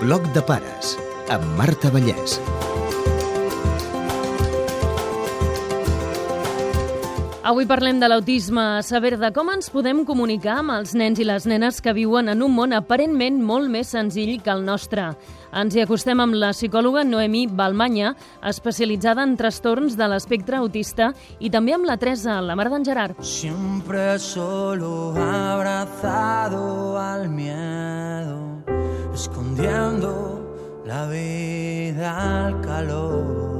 [0.00, 0.94] Bloc de pares
[1.28, 2.38] amb Marta Vallès.
[7.50, 11.44] Avui parlem de l'autisme, saber de com ens podem comunicar amb els nens i les
[11.50, 15.10] nenes que viuen en un món aparentment molt més senzill que el nostre.
[15.50, 18.14] Ens hi acostem amb la psicòloga Noemí Balmanya,
[18.46, 23.20] especialitzada en trastorns de l'espectre autista, i també amb la Teresa, la mare d'en Gerard.
[23.20, 28.59] Siempre solo abrazado al miedo,
[29.14, 33.50] escondiendo la vida al calor.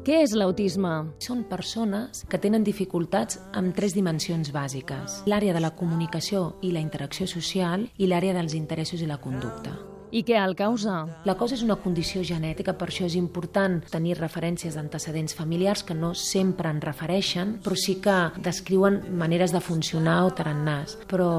[0.00, 1.12] Què és l'autisme?
[1.20, 5.20] Són persones que tenen dificultats amb tres dimensions bàsiques.
[5.28, 9.89] L'àrea de la comunicació i la interacció social i l'àrea dels interessos i la conducta.
[10.10, 11.04] I què el causa?
[11.22, 15.94] La cosa és una condició genètica, per això és important tenir referències d'antecedents familiars que
[15.94, 20.96] no sempre en refereixen, però sí que descriuen maneres de funcionar o tarannàs.
[21.10, 21.30] Però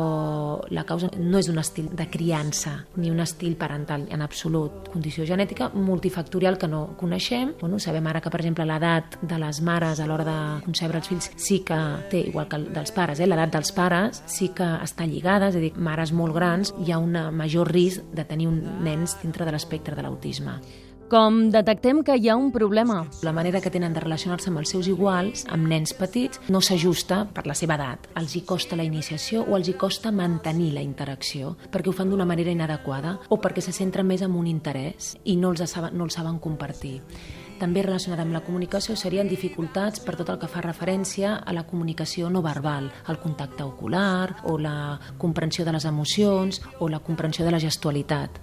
[0.71, 4.87] la causa no és un estil de criança ni un estil parental en absolut.
[4.93, 7.57] Condició genètica multifactorial que no coneixem.
[7.59, 11.11] Bueno, sabem ara que, per exemple, l'edat de les mares a l'hora de concebre els
[11.11, 13.27] fills sí que té, igual que el dels pares, eh?
[13.27, 17.03] l'edat dels pares sí que està lligada, és a dir, mares molt grans, hi ha
[17.03, 20.59] un major risc de tenir un nens dintre de l'espectre de l'autisme.
[21.11, 23.01] Com detectem que hi ha un problema?
[23.27, 27.25] La manera que tenen de relacionar-se amb els seus iguals, amb nens petits, no s'ajusta
[27.35, 28.05] per la seva edat.
[28.15, 32.13] Els hi costa la iniciació o els hi costa mantenir la interacció, perquè ho fan
[32.13, 35.97] d'una manera inadequada o perquè se centren més en un interès i no els saben,
[35.99, 37.01] no els saben compartir.
[37.59, 41.65] També relacionada amb la comunicació serien dificultats per tot el que fa referència a la
[41.67, 47.43] comunicació no verbal, el contacte ocular o la comprensió de les emocions o la comprensió
[47.43, 48.39] de la gestualitat.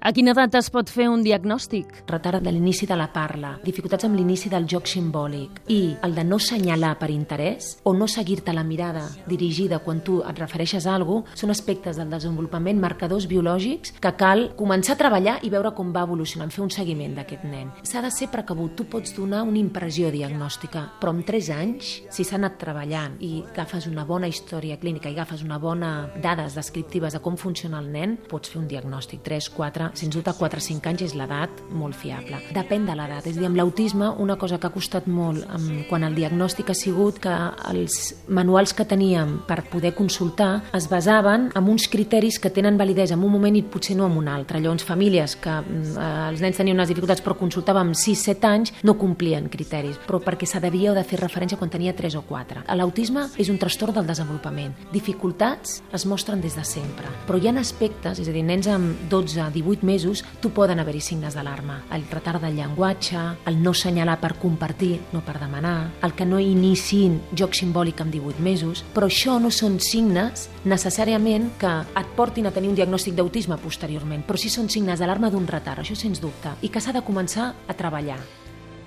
[0.00, 1.90] A quina edat es pot fer un diagnòstic?
[2.08, 6.22] Retard de l'inici de la parla, dificultats amb l'inici del joc simbòlic i el de
[6.24, 10.94] no senyalar per interès o no seguir-te la mirada dirigida quan tu et refereixes a
[10.94, 15.74] alguna cosa, són aspectes del desenvolupament, marcadors biològics que cal començar a treballar i veure
[15.76, 17.68] com va evolucionant, fer un seguiment d'aquest nen.
[17.84, 22.24] S'ha de ser precabut, tu pots donar una impressió diagnòstica, però amb 3 anys, si
[22.24, 27.12] s'ha anat treballant i agafes una bona història clínica i agafes una bona dades descriptives
[27.12, 30.64] de com funciona el nen, pots fer un diagnòstic 3, 4, sens dubte 4 o
[30.64, 32.40] 5 anys és l'edat molt fiable.
[32.54, 35.46] Depèn de l'edat, és a dir, amb l'autisme una cosa que ha costat molt
[35.88, 37.34] quan el diagnòstic ha sigut que
[37.70, 43.14] els manuals que teníem per poder consultar es basaven en uns criteris que tenen validesa
[43.14, 44.60] en un moment i potser no en un altre.
[44.60, 49.48] Llavors, famílies que eh, els nens tenien unes dificultats però consultàvem 6-7 anys no complien
[49.52, 52.66] criteris, però perquè s'ha devia de fer referència quan tenia 3 o 4.
[52.80, 54.74] L'autisme és un trastorn del desenvolupament.
[54.92, 59.08] Dificultats es mostren des de sempre, però hi ha aspectes, és a dir, nens amb
[59.10, 61.84] 12, 18 18 mesos, tu poden haver-hi signes d'alarma.
[61.92, 66.40] El retard del llenguatge, el no senyalar per compartir, no per demanar, el que no
[66.40, 72.46] iniciïn joc simbòlic amb 18 mesos, però això no són signes necessàriament que et portin
[72.46, 76.20] a tenir un diagnòstic d'autisme posteriorment, però sí són signes d'alarma d'un retard, això sens
[76.20, 78.20] dubte, i que s'ha de començar a treballar.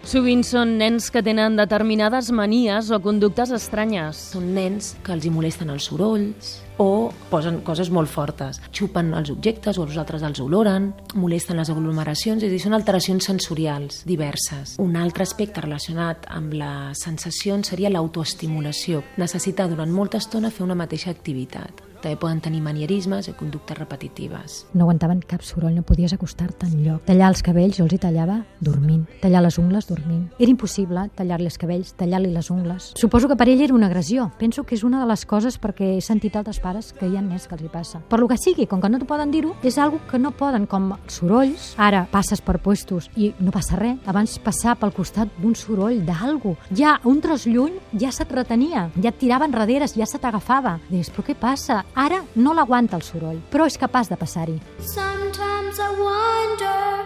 [0.04, 4.20] Sovint són nens que tenen determinades manies o conductes estranyes.
[4.34, 8.60] Són nens que els hi molesten els sorolls, o posen coses molt fortes.
[8.76, 12.76] Xupen els objectes o els altres els oloren, molesten les aglomeracions, és a dir, són
[12.76, 14.76] alteracions sensorials diverses.
[14.84, 19.06] Un altre aspecte relacionat amb les sensacions seria l'autoestimulació.
[19.16, 21.93] Necessitar durant molta estona fer una mateixa activitat.
[22.04, 24.58] També poden tenir manierismes i conductes repetitives.
[24.76, 27.06] No aguantaven cap soroll, no podies acostar-te enlloc.
[27.08, 29.06] Tallar els cabells, jo els hi tallava dormint.
[29.22, 30.26] Tallar les ungles dormint.
[30.38, 32.90] Era impossible tallar-li els cabells, tallar-li les ungles.
[33.00, 34.30] Suposo que per ell era una agressió.
[34.38, 37.22] Penso que és una de les coses perquè he sentit altres pares que hi ha
[37.24, 38.02] nens que els hi passa.
[38.10, 40.68] Per lo que sigui, com que no t'ho poden dir-ho, és algo que no poden,
[40.68, 41.72] com sorolls.
[41.78, 44.04] Ara passes per puestos i no passa res.
[44.12, 46.58] Abans passar pel costat d'un soroll, d'algú.
[46.76, 50.78] Ja un tros lluny ja se't retenia, ja et tiraven darreres, ja se t'agafava.
[50.92, 51.84] Dius, però què passa?
[51.96, 54.58] Ara no l'aguanta el soroll, però és capaç de passar-hi.
[54.82, 57.06] Sometimes I wonder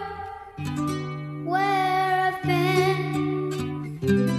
[1.44, 4.37] where I've been,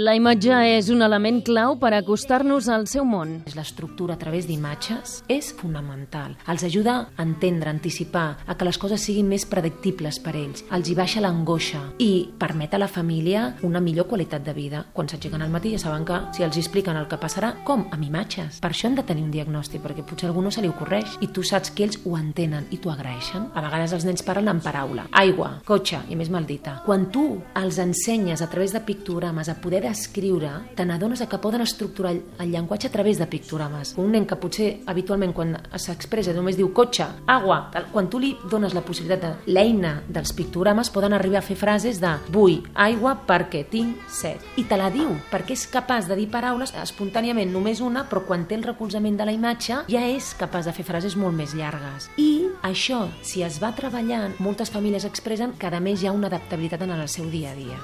[0.00, 3.34] La imatge és un element clau per acostar-nos al seu món.
[3.52, 6.38] L'estructura a través d'imatges és fonamental.
[6.48, 10.62] Els ajuda a entendre, a anticipar, a que les coses siguin més predictibles per ells.
[10.72, 14.86] Els hi baixa l'angoixa i permet a la família una millor qualitat de vida.
[14.94, 17.84] Quan s'aixequen al matí ja saben que si els expliquen el que passarà, com?
[17.92, 18.62] Amb imatges.
[18.64, 21.18] Per això hem de tenir un diagnòstic, perquè potser a algú no se li ocorreix
[21.20, 23.50] i tu saps que ells ho entenen i t'ho agraeixen.
[23.52, 25.10] A vegades els nens parlen en paraula.
[25.12, 26.78] Aigua, cotxe i més maldita.
[26.88, 27.28] Quan tu
[27.60, 32.14] els ensenyes a través de pictogrames a poder a escriure, te n'adones que poden estructurar
[32.14, 33.92] el llenguatge a través de pictogrames.
[33.98, 38.32] Un nen que potser habitualment quan s'expressa només diu cotxe, agua, tal, quan tu li
[38.50, 43.16] dones la possibilitat de l'eina dels pictogrames poden arribar a fer frases de vull aigua
[43.26, 44.44] perquè tinc set.
[44.56, 48.46] I te la diu, perquè és capaç de dir paraules espontàniament només una, però quan
[48.46, 52.10] té el recolzament de la imatge ja és capaç de fer frases molt més llargues.
[52.16, 56.30] I això, si es va treballant, moltes famílies expressen que a més hi ha una
[56.30, 57.80] adaptabilitat en el seu dia a dia.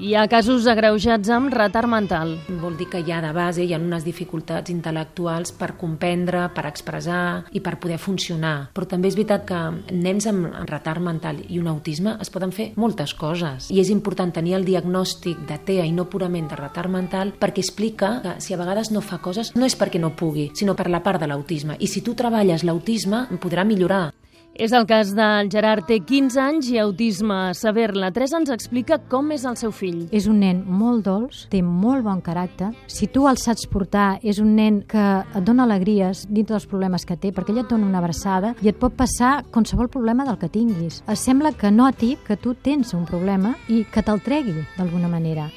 [0.00, 2.30] Hi ha casos agreujats amb retard mental.
[2.62, 7.44] Vol dir que ja de base hi ha unes dificultats intel·lectuals per comprendre, per expressar
[7.52, 8.70] i per poder funcionar.
[8.72, 9.58] Però també és veritat que
[9.92, 13.68] nens amb retard mental i un autisme es poden fer moltes coses.
[13.68, 17.60] I és important tenir el diagnòstic de TEA i no purament de retard mental perquè
[17.60, 20.88] explica que si a vegades no fa coses no és perquè no pugui, sinó per
[20.88, 21.76] la part de l'autisme.
[21.78, 24.06] I si tu treballes l'autisme, podrà millorar.
[24.54, 27.94] És el cas del Gerard, té 15 anys i autisme sever.
[27.96, 30.02] La Teresa ens explica com és el seu fill.
[30.12, 32.68] És un nen molt dolç, té molt bon caràcter.
[32.84, 37.08] Si tu el saps portar, és un nen que et dona alegries dintre dels problemes
[37.08, 40.36] que té, perquè ell et dona una abraçada i et pot passar qualsevol problema del
[40.36, 41.00] que tinguis.
[41.08, 45.48] Es sembla que noti que tu tens un problema i que te'l tregui d'alguna manera.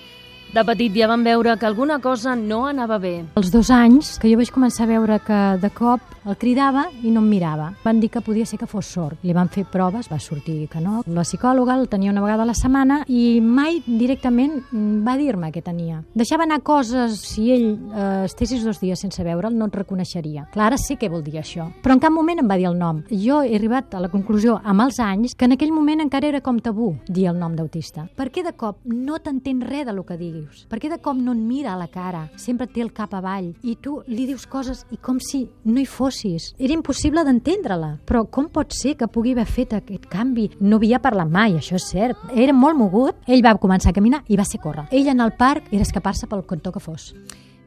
[0.56, 3.26] De petit ja van veure que alguna cosa no anava bé.
[3.36, 7.12] Als dos anys, que jo vaig començar a veure que de cop el cridava i
[7.12, 7.66] no em mirava.
[7.84, 9.20] Van dir que podia ser que fos sord.
[9.28, 11.02] Li van fer proves, va sortir que no.
[11.12, 14.64] La psicòloga el tenia una vegada a la setmana i mai directament
[15.06, 16.00] va dir-me què tenia.
[16.16, 20.48] Deixava anar coses, si ell eh, estessis dos dies sense veure'l, no et reconeixeria.
[20.56, 21.68] Clar, ara sé què vol dir això.
[21.84, 23.04] Però en cap moment em va dir el nom.
[23.12, 26.42] Jo he arribat a la conclusió, amb els anys, que en aquell moment encara era
[26.42, 28.08] com tabú dir el nom d'autista.
[28.16, 30.45] Per què de cop no t'entén res del que diguis?
[30.46, 30.66] Dius?
[30.70, 32.26] Per què de cop no et mira a la cara?
[32.42, 35.88] Sempre té el cap avall i tu li dius coses i com si no hi
[35.90, 36.52] fossis.
[36.60, 37.96] Era impossible d'entendre-la.
[38.06, 40.50] Però com pot ser que pugui haver fet aquest canvi?
[40.60, 42.30] No havia parlat mai, això és cert.
[42.34, 43.18] Era molt mogut.
[43.28, 44.88] Ell va començar a caminar i va ser córrer.
[44.92, 47.12] Ell en el parc era escapar-se pel cantó que fos.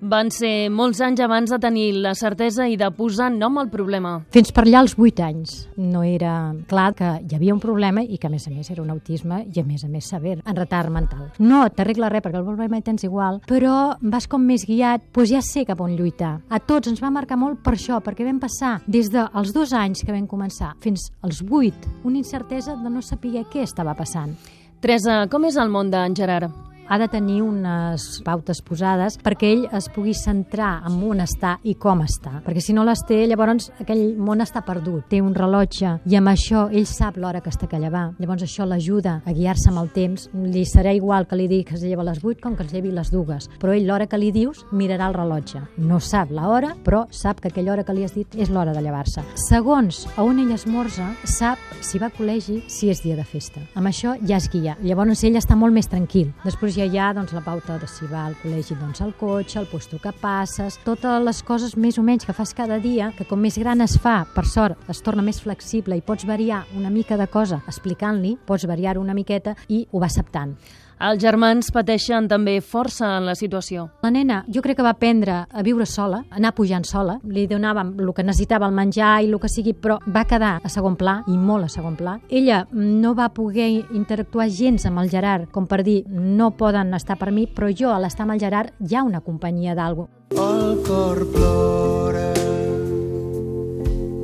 [0.00, 4.12] Van ser molts anys abans de tenir la certesa i de posar nom al problema.
[4.30, 5.54] Fins per allà als 8 anys.
[5.74, 8.82] No era clar que hi havia un problema i que, a més a més, era
[8.84, 11.32] un autisme i, a més a més, sever, en retard mental.
[11.42, 15.32] No t'arregla res perquè el problema hi tens igual, però vas com més guiat, doncs
[15.34, 16.36] ja sé cap on lluitar.
[16.48, 20.04] A tots ens va marcar molt per això, perquè vam passar des dels dos anys
[20.06, 24.36] que vam començar fins als 8, una incertesa de no saber què estava passant.
[24.78, 26.54] Teresa, com és el món d'en Gerard?
[26.88, 31.74] Ha de tenir unes pautes posades perquè ell es pugui centrar en on està i
[31.80, 32.38] com està.
[32.46, 35.06] Perquè si no les té, llavors aquell món està perdut.
[35.12, 38.12] Té un rellotge i amb això ell sap l'hora que està que llevar.
[38.18, 40.28] Llavors això l'ajuda a guiar-se amb el temps.
[40.32, 42.72] Li serà igual que li digui que es lleva a les 8 com que es
[42.72, 43.50] llevi les dues.
[43.60, 45.62] Però ell l'hora que li dius mirarà el rellotge.
[45.76, 48.82] No sap l'hora, però sap que aquella hora que li has dit és l'hora de
[48.82, 49.24] llevar-se.
[49.48, 53.62] Segons a on ell esmorza, sap si va a col·legi, si és dia de festa.
[53.74, 54.76] Amb això ja es guia.
[54.82, 56.32] Llavors ell està molt més tranquil.
[56.44, 59.66] Després hi ha doncs, la pauta de si va al col·legi doncs, al cotxe, el
[59.66, 63.40] puesto que passes, totes les coses més o menys que fas cada dia, que com
[63.42, 67.18] més gran es fa, per sort, es torna més flexible i pots variar una mica
[67.18, 70.54] de cosa explicant-li, pots variar una miqueta i ho va acceptant.
[70.98, 73.84] Els germans pateixen també força en la situació.
[74.02, 77.20] La nena jo crec que va aprendre a viure sola, a anar pujant sola.
[77.22, 80.72] Li donàvem el que necessitava, el menjar i el que sigui, però va quedar a
[80.72, 82.16] segon pla, i molt a segon pla.
[82.28, 87.18] Ella no va poder interactuar gens amb el Gerard, com per dir, no poden estar
[87.18, 90.08] per mi, però jo, a l'estar amb el Gerard, hi ha una companyia d'algú.
[90.34, 92.26] El cor plora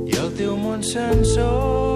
[0.05, 1.94] i el teu món s'ensorra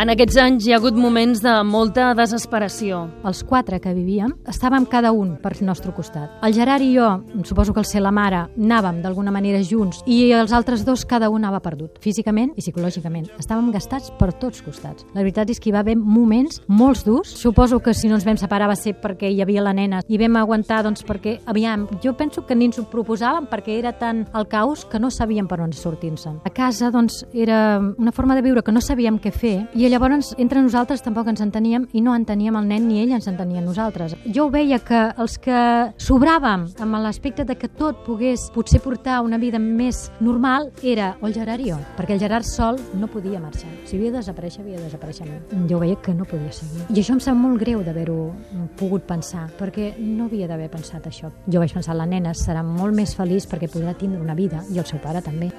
[0.00, 3.02] en aquests anys hi ha hagut moments de molta desesperació.
[3.28, 6.38] Els quatre que vivíem estàvem cada un per nostre costat.
[6.46, 7.08] El Gerard i jo,
[7.44, 11.28] suposo que el ser la mare, anàvem d'alguna manera junts i els altres dos cada
[11.28, 13.26] un anava perdut, físicament i psicològicament.
[13.42, 15.04] Estàvem gastats per tots costats.
[15.12, 17.34] La veritat és que hi va haver moments molt durs.
[17.36, 20.20] Suposo que si no ens vam separar va ser perquè hi havia la nena i
[20.22, 24.24] vam aguantar doncs perquè, aviam, jo penso que ni ens ho proposàvem perquè era tant
[24.32, 26.40] el caos que no sabíem per on sortir-se'n.
[26.48, 30.34] A casa doncs era una forma de viure que no sabíem què fer i llavors
[30.38, 34.14] entre nosaltres tampoc ens enteníem i no enteníem el nen ni ell ens entenia nosaltres.
[34.24, 35.60] Jo ho veia que els que
[36.00, 41.28] sobràvem amb l'aspecte de que tot pogués potser portar una vida més normal era o
[41.28, 43.70] el Gerard i jo, perquè el Gerard sol no podia marxar.
[43.84, 45.28] Si havia de desaparèixer, havia de desaparèixer.
[45.70, 46.86] Jo veia que no podia seguir.
[46.88, 48.30] I això em sap molt greu d'haver-ho
[48.78, 51.32] pogut pensar, perquè no havia d'haver pensat això.
[51.46, 54.78] Jo vaig pensar, la nena serà molt més feliç perquè podrà tindre una vida, i
[54.78, 55.50] el seu pare també.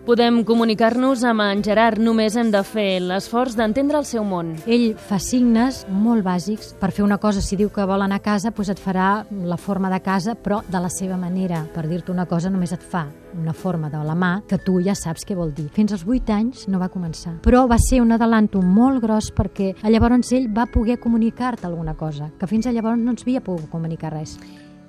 [0.00, 4.54] Podem comunicar-nos amb en Gerard, només hem de fer l'esforç d'entendre el seu món.
[4.64, 7.42] Ell fa signes molt bàsics per fer una cosa.
[7.44, 10.62] Si diu que vol anar a casa, doncs et farà la forma de casa, però
[10.64, 11.66] de la seva manera.
[11.74, 13.04] Per dir-te una cosa, només et fa
[13.36, 15.68] una forma de la mà que tu ja saps què vol dir.
[15.76, 19.74] Fins als 8 anys no va començar, però va ser un adelanto molt gros perquè
[19.84, 23.68] llavors ell va poder comunicar-te alguna cosa, que fins a llavors no ens havia pogut
[23.70, 24.38] comunicar res.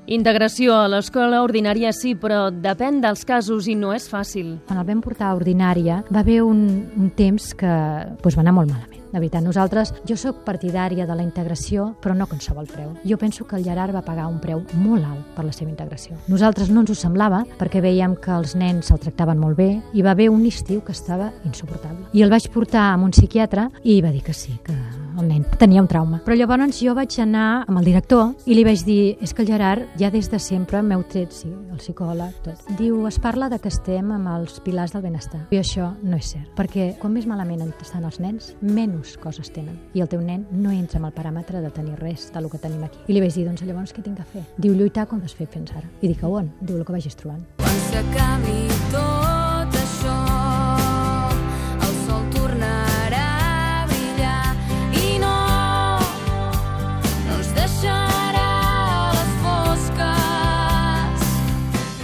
[0.10, 4.56] Integració a l'escola ordinària sí, però depèn dels casos i no és fàcil.
[4.68, 6.66] Quan el vam portar a ordinària va haver un,
[6.98, 7.70] un temps que
[8.18, 9.02] doncs, va anar molt malament.
[9.12, 12.94] De veritat, nosaltres, jo sóc partidària de la integració, però no qualsevol preu.
[13.04, 16.16] Jo penso que el Gerard va pagar un preu molt alt per la seva integració.
[16.32, 20.02] Nosaltres no ens ho semblava, perquè veiem que els nens se'l tractaven molt bé, i
[20.02, 22.08] va haver un estiu que estava insuportable.
[22.16, 24.78] I el vaig portar a un psiquiatre i va dir que sí, que
[25.22, 26.22] el nen tenia un trauma.
[26.26, 29.50] Però llavors jo vaig anar amb el director i li vaig dir és que el
[29.50, 32.66] Gerard ja des de sempre m'heu tret, sí, el psicòleg, tot.
[32.80, 35.46] Diu, es parla de que estem amb els pilars del benestar.
[35.54, 39.78] I això no és cert, perquè quan més malament estan els nens, menys coses tenen.
[39.94, 42.84] I el teu nen no entra amb el paràmetre de tenir res del que tenim
[42.88, 43.04] aquí.
[43.08, 44.46] I li vaig dir, doncs llavors què tinc que fer?
[44.58, 45.88] Diu, lluitar com has fet fins ara.
[46.02, 46.50] I dic, on?
[46.62, 47.44] Diu, el que vagis trobant.
[47.62, 48.81] Quan s'acabi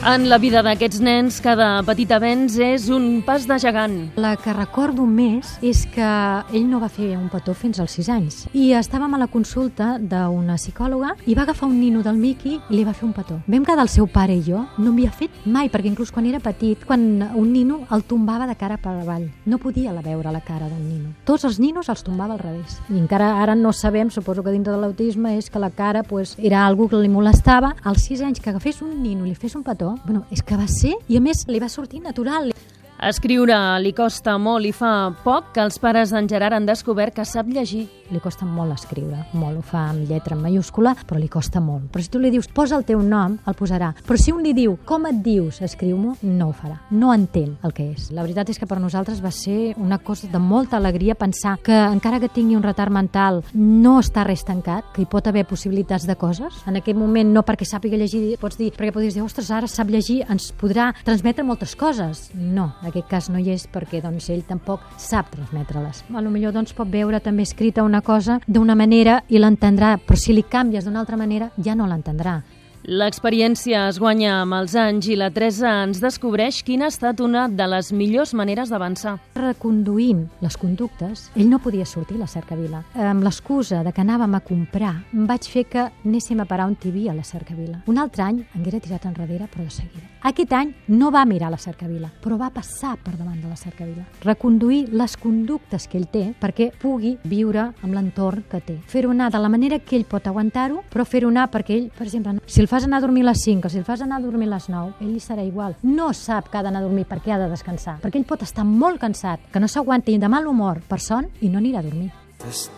[0.07, 3.95] En la vida d'aquests nens, cada petit avenç és un pas de gegant.
[4.15, 6.11] La que recordo més és que
[6.55, 8.37] ell no va fer un petó fins als 6 anys.
[8.55, 12.77] I estàvem a la consulta d'una psicòloga i va agafar un nino del Miqui i
[12.77, 13.41] li va fer un petó.
[13.51, 16.31] Vam quedar el seu pare i jo, no m'hi ha fet mai, perquè inclús quan
[16.31, 19.27] era petit, quan un nino el tombava de cara per avall.
[19.43, 21.11] No podia la veure la cara d'un nino.
[21.27, 22.79] Tots els ninos els tombava al revés.
[22.87, 26.37] I encara ara no sabem, suposo que dintre de l'autisme, és que la cara pues,
[26.39, 27.75] era algo que li molestava.
[27.83, 30.57] Als 6 anys que agafés un nino i li fes un petó, bueno, és que
[30.57, 32.53] va ser, i a més li va sortir natural.
[32.97, 37.25] Escriure li costa molt i fa poc que els pares d'en Gerard han descobert que
[37.29, 37.83] sap llegir.
[38.09, 41.91] Li costa molt escriure, molt, ho fa amb lletra en mayúscula, però li costa molt.
[41.93, 43.91] Però si tu li dius, posa el teu nom, el posarà.
[44.07, 46.79] Però si un li diu, com et dius, escriu-m'ho, no ho farà.
[46.89, 48.07] No entén el que és.
[48.15, 51.75] La veritat és que per nosaltres va ser una cosa de molta alegria pensar que
[51.75, 56.07] encara que tingui un retard mental no està res tancat, que hi pot haver possibilitats
[56.07, 56.63] de coses.
[56.65, 59.93] En aquest moment no perquè sàpiga llegir, pots dir, perquè podries dir, ostres, ara sap
[59.93, 62.31] llegir, ens podrà transmetre moltes coses.
[62.33, 66.03] No, aquest cas no hi és perquè doncs, ell tampoc sap transmetre-les.
[66.13, 70.17] A lo millor doncs, pot veure també escrita una cosa d'una manera i l'entendrà, però
[70.19, 72.41] si li canvies d'una altra manera ja no l'entendrà.
[72.87, 77.49] L'experiència es guanya amb els anys i la Teresa ens descobreix quina ha estat una
[77.51, 79.17] de les millors maneres d'avançar.
[79.35, 82.85] Reconduint les conductes, ell no podia sortir a la cercavila.
[82.95, 87.09] Amb l'excusa de que anàvem a comprar, vaig fer que anéssim a parar un TV
[87.11, 87.81] a la cercavila.
[87.91, 90.07] Un altre any haguera tirat enrere, però de seguida.
[90.31, 94.07] Aquest any no va mirar la cercavila, però va passar per davant de la cercavila.
[94.23, 98.79] Reconduir les conductes que ell té perquè pugui viure amb l'entorn que té.
[98.87, 102.07] Fer-ho anar de la manera que ell pot aguantar-ho, però fer-ho anar perquè ell, per
[102.07, 104.19] exemple, si el fas anar a dormir a les 5 o si el fas anar
[104.19, 105.73] a dormir a les 9, ell li serà igual.
[105.81, 108.65] No sap que ha d'anar a dormir perquè ha de descansar, perquè ell pot estar
[108.67, 112.11] molt cansat, que no s'aguanti de mal humor per son i no anirà a dormir.
[112.37, 112.77] T'estimo,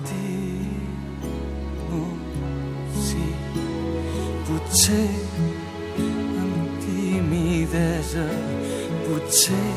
[2.95, 3.27] sí,
[4.47, 5.03] potser
[6.45, 8.23] amb timidesa,
[9.03, 9.67] potser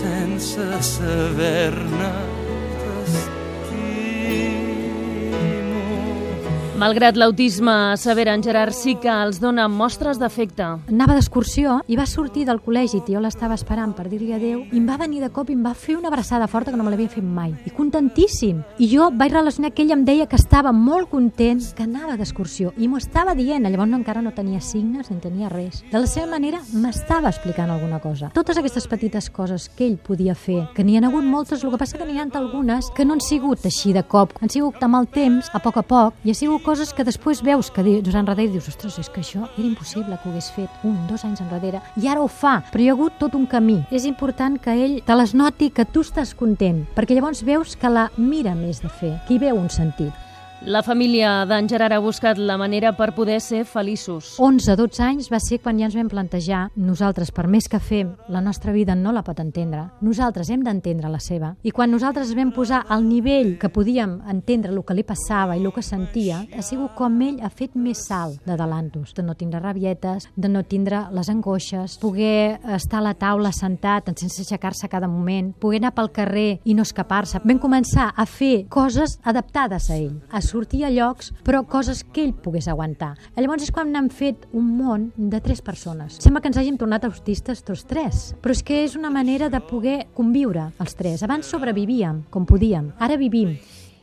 [0.00, 2.39] sense saber-ne
[6.80, 10.64] Malgrat l'autisme sever, en Gerard sí que els dona mostres d'afecte.
[10.88, 14.86] Anava d'excursió i va sortir del col·legi, jo l'estava esperant per dir-li adeu, i em
[14.88, 17.12] va venir de cop i em va fer una abraçada forta que no me l'havia
[17.12, 17.52] fet mai.
[17.68, 18.62] I contentíssim.
[18.80, 22.72] I jo vaig relacionar que ell em deia que estava molt content, que anava d'excursió,
[22.78, 23.68] i m'ho estava dient.
[23.68, 25.84] Llavors no, encara no tenia signes ni tenia res.
[25.92, 28.32] De la seva manera m'estava explicant alguna cosa.
[28.32, 31.84] Totes aquestes petites coses que ell podia fer, que n'hi ha hagut moltes, el que
[31.84, 35.02] passa que n'hi ha algunes que no han sigut així de cop, han sigut amb
[35.02, 38.14] el temps, a poc a poc, i ha sigut coses que després veus que dius
[38.14, 41.24] enrere i dius, ostres, és que això era impossible que ho hagués fet un, dos
[41.26, 43.80] anys enrere, i ara ho fa, però hi ha hagut tot un camí.
[43.90, 47.90] És important que ell te les noti que tu estàs content, perquè llavors veus que
[47.90, 50.29] la mira més de fer, que hi veu un sentit.
[50.66, 54.34] La família d'en Gerard ha buscat la manera per poder ser feliços.
[54.36, 58.42] 11-12 anys va ser quan ja ens vam plantejar nosaltres, per més que fem, la
[58.44, 59.86] nostra vida no la pot entendre.
[60.04, 61.54] Nosaltres hem d'entendre la seva.
[61.64, 65.56] I quan nosaltres es vam posar al nivell que podíem entendre el que li passava
[65.56, 69.38] i el que sentia, ha sigut com ell ha fet més salt d'adelantos, de no
[69.40, 74.92] tindre rabietes, de no tindre les angoixes, poder estar a la taula sentat sense aixecar-se
[74.92, 77.40] cada moment, poder anar pel carrer i no escapar-se.
[77.48, 82.24] Vam començar a fer coses adaptades a ell, a sortir a llocs, però coses que
[82.26, 83.14] ell pogués aguantar.
[83.38, 86.18] Llavors és quan n'han fet un món de tres persones.
[86.20, 89.62] Sembla que ens hàgim tornat autistes tots tres, però és que és una manera de
[89.64, 91.22] poder conviure els tres.
[91.26, 92.92] Abans sobrevivíem, com podíem.
[92.98, 93.56] Ara vivim.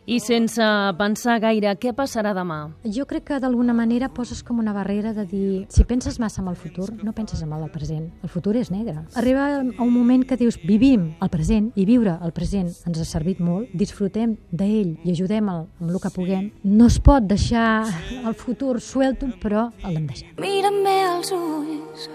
[0.08, 0.64] I sense
[0.96, 2.70] pensar gaire, què passarà demà?
[2.96, 6.48] Jo crec que d'alguna manera poses com una barrera de dir si penses massa en
[6.48, 8.06] el futur, no penses en el present.
[8.24, 9.02] El futur és negre.
[9.20, 13.44] Arriba un moment que dius vivim el present i viure el present ens ha servit
[13.44, 16.52] molt, disfrutem d'ell i ajudem el, amb el que puguem.
[16.64, 17.84] No es pot deixar
[18.24, 20.40] el futur suelto, però l'hem deixat.
[20.40, 22.08] Mira'm bé als ulls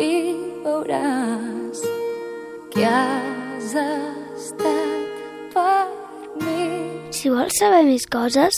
[0.00, 0.12] i
[0.64, 1.84] veuràs
[2.72, 3.99] que has estat
[7.50, 8.56] vols saber més coses,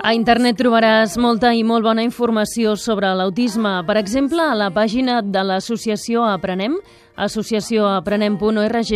[0.00, 3.82] A internet trobaràs molta i molt bona informació sobre l'autisme.
[3.84, 6.78] Per exemple, a la pàgina de l'associació Aprenem,
[7.20, 8.92] associacionaprenem.org,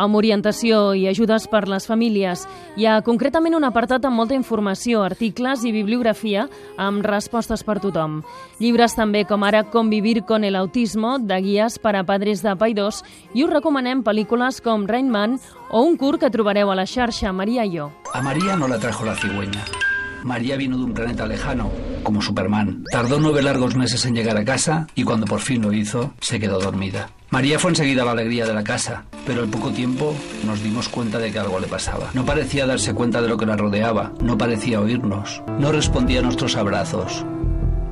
[0.00, 2.46] amb orientació i ajudes per les famílies.
[2.80, 6.46] Hi ha concretament un apartat amb molta informació, articles i bibliografia
[6.80, 8.22] amb respostes per tothom.
[8.56, 13.02] Llibres també com ara Convivir con el autismo, de guies per a padres de païdors,
[13.34, 15.36] i us recomanem pel·lícules com Rain Man
[15.68, 17.90] o un curt que trobareu a la xarxa Maria i jo.
[18.14, 19.85] A María no la trajo la cigüeña.
[20.24, 21.70] María vino de un planeta lejano,
[22.02, 22.84] como Superman.
[22.90, 26.40] Tardó nueve largos meses en llegar a casa y cuando por fin lo hizo, se
[26.40, 27.10] quedó dormida.
[27.30, 31.18] María fue enseguida la alegría de la casa, pero al poco tiempo nos dimos cuenta
[31.18, 32.10] de que algo le pasaba.
[32.14, 36.22] No parecía darse cuenta de lo que la rodeaba, no parecía oírnos, no respondía a
[36.22, 37.24] nuestros abrazos.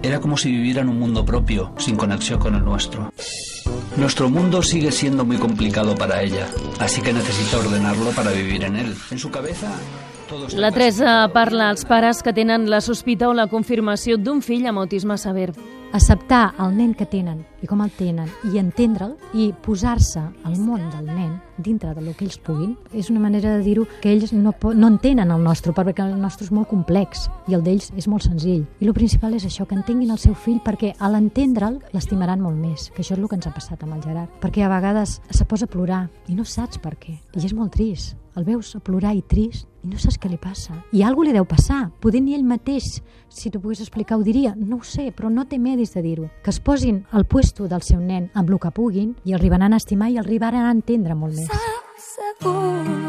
[0.02, 3.12] Era como si viviera en un mundo propio, sin conexión con el nuestro.
[3.97, 6.47] Nuestro mundo sigue siendo muy complicado para ella,
[6.78, 8.95] así que necesita ordenarlo para vivir en él.
[9.11, 9.73] En su cabeza,
[10.56, 14.82] La Teresa parla als pares que tenen la sospita o la confirmació d'un fill amb
[14.82, 15.52] autisme sever.
[15.94, 20.88] acceptar el nen que tenen i com el tenen i entendre'l i posar-se al món
[20.90, 24.50] del nen dintre del que ells puguin és una manera de dir-ho que ells no,
[24.74, 28.26] no entenen el nostre perquè el nostre és molt complex i el d'ells és molt
[28.26, 28.66] senzill.
[28.82, 32.58] I el principal és això, que entenguin el seu fill perquè a l'entendre'l l'estimaran molt
[32.58, 34.34] més que això és el que ens ha passat amb el Gerard.
[34.42, 37.78] Perquè a vegades se posa a plorar i no saps per què i és molt
[37.78, 40.76] trist el veus a plorar i trist i no saps què li passa.
[40.92, 41.90] I alguna li deu passar.
[42.00, 44.54] Poder ni ell mateix, si t'ho pogués explicar, ho diria.
[44.56, 46.30] No ho sé, però no té medis de dir-ho.
[46.42, 49.74] Que es posin al puesto del seu nen amb el que puguin i el arribaran
[49.74, 51.50] a estimar i el arribaran a entendre molt més.
[52.14, 53.03] Segur